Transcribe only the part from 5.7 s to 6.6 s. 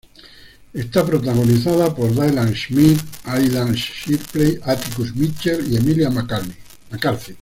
y Emilia McCarthy.